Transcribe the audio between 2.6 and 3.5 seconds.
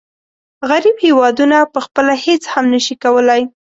نشي کولای.